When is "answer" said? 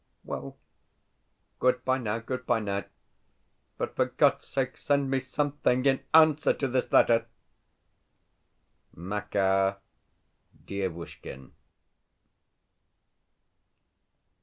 6.11-6.53